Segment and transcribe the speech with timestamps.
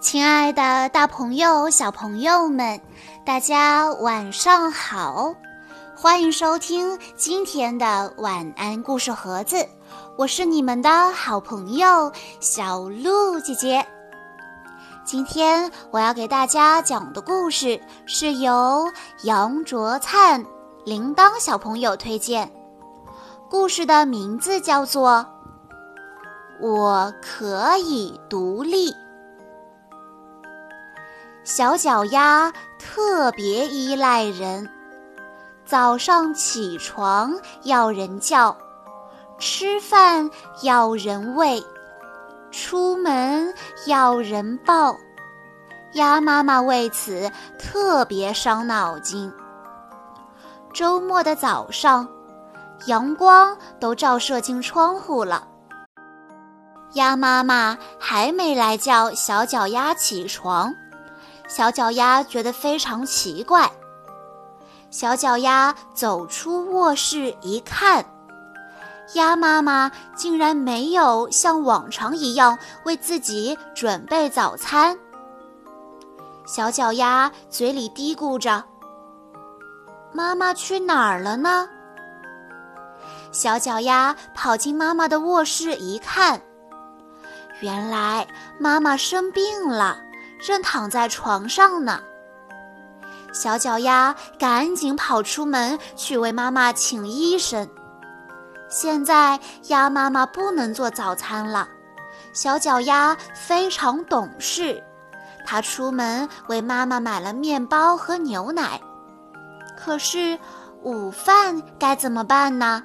[0.00, 2.80] 亲爱的，大朋友、小朋友们，
[3.24, 5.34] 大家晚上好！
[5.96, 9.56] 欢迎收听今天的晚安故事盒子，
[10.16, 13.84] 我是你们的好朋友小鹿姐姐。
[15.04, 18.84] 今天我要给大家讲的故事是由
[19.24, 20.44] 杨卓灿、
[20.84, 22.48] 铃铛小朋友推荐，
[23.50, 25.26] 故事的名字叫做
[26.64, 28.92] 《我可以独立》。
[31.48, 34.68] 小脚丫特别依赖人，
[35.64, 38.54] 早上起床要人叫，
[39.38, 40.28] 吃饭
[40.60, 41.64] 要人喂，
[42.50, 43.54] 出门
[43.86, 44.94] 要人抱，
[45.94, 49.32] 鸭妈妈为此特别伤脑筋。
[50.74, 52.06] 周末的早上，
[52.84, 55.48] 阳光都照射进窗户了，
[56.92, 60.74] 鸭妈妈还没来叫小脚丫起床。
[61.48, 63.68] 小脚丫觉得非常奇怪。
[64.90, 68.04] 小脚丫走出卧室一看，
[69.14, 74.96] 鸭妈妈竟然没有像往常一样为自己准备早餐。
[76.46, 78.64] 小脚丫嘴里嘀咕着
[80.12, 81.68] ：“妈妈去哪儿了呢？”
[83.30, 86.40] 小脚丫跑进妈妈的卧室一看，
[87.60, 88.26] 原来
[88.58, 89.98] 妈妈生病了。
[90.40, 92.00] 正躺在床上呢，
[93.32, 97.68] 小脚丫赶紧跑出门去为妈妈请医生。
[98.68, 101.68] 现在鸭妈妈不能做早餐了，
[102.32, 104.82] 小脚丫非常懂事，
[105.46, 108.80] 它出门为妈妈买了面包和牛奶。
[109.76, 110.38] 可是
[110.82, 112.84] 午饭该怎么办呢？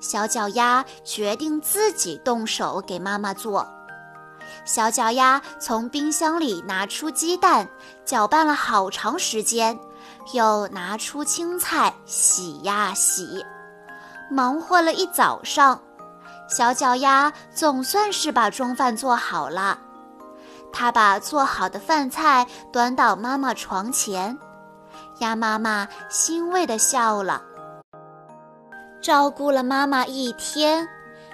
[0.00, 3.68] 小脚丫决定自己动手给妈妈做。
[4.64, 7.68] 小脚丫从冰箱里拿出鸡蛋，
[8.04, 9.76] 搅拌了好长时间，
[10.32, 13.44] 又拿出青菜洗呀洗，
[14.30, 15.80] 忙活了一早上。
[16.48, 19.78] 小脚丫总算是把中饭做好了。
[20.72, 24.38] 他把做好的饭菜端到妈妈床前，
[25.18, 27.42] 鸭妈妈欣慰地笑了。
[29.00, 30.86] 照顾了妈妈一天，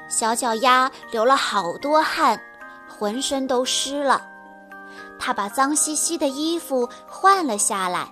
[0.09, 2.41] 小脚丫流了好多汗。
[2.99, 4.23] 浑身都湿了，
[5.19, 8.11] 他把脏兮兮的衣服换了下来，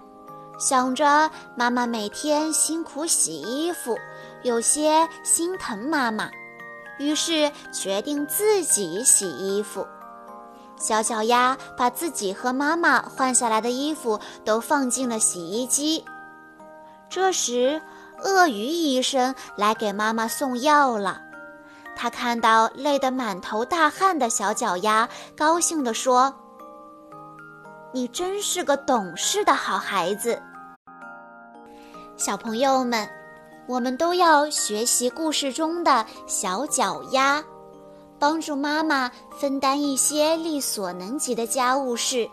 [0.59, 3.97] 想着妈妈每天辛苦洗衣服，
[4.43, 6.31] 有些心疼妈妈，
[6.99, 9.87] 于是决定自己洗衣服。
[10.77, 16.05] 小脚丫把自己和妈妈换下来的衣服都放进了洗衣机。
[17.09, 17.81] 这时，
[18.22, 21.21] 鳄鱼医生来给妈妈送药了。
[21.97, 26.34] 他看到累得满头大汗的小脚丫，高兴地说
[27.93, 30.41] ：“你真是个懂事的好孩子。”
[32.16, 33.09] 小朋友们，
[33.66, 37.43] 我们都要学习故事中的小脚丫，
[38.19, 42.28] 帮助妈妈分担一些力所能及的家务事，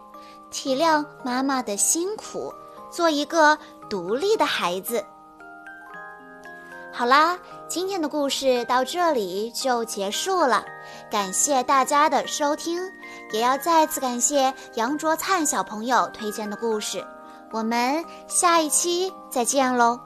[0.50, 2.54] 体谅妈妈的辛苦，
[2.92, 3.58] 做一个
[3.90, 5.04] 独立的孩子。
[6.94, 7.40] 好啦，
[7.74, 10.62] 今天的故事到这里就结束了，
[11.10, 12.82] 感谢大家的收听，
[13.32, 17.02] 也要再次感谢杨卓灿小朋友推荐的故事，
[17.50, 19.98] 我们下一期再见喽。